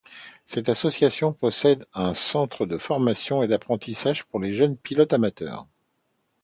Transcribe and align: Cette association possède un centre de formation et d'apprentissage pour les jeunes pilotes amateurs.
Cette 0.47 0.67
association 0.67 1.31
possède 1.31 1.85
un 1.93 2.15
centre 2.15 2.65
de 2.65 2.79
formation 2.79 3.43
et 3.43 3.47
d'apprentissage 3.47 4.23
pour 4.23 4.39
les 4.39 4.51
jeunes 4.51 4.75
pilotes 4.75 5.13
amateurs. 5.13 5.67